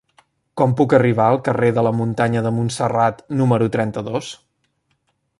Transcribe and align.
Com 0.59 0.71
puc 0.77 0.93
arribar 0.99 1.25
al 1.33 1.35
carrer 1.47 1.69
de 1.75 1.83
la 1.87 1.91
Muntanya 1.97 2.43
de 2.47 2.51
Montserrat 2.55 3.21
número 3.41 3.67
trenta-dos? 3.77 4.31